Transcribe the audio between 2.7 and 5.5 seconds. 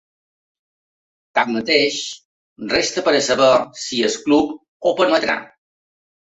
resta per a saber si el club ho permetrà.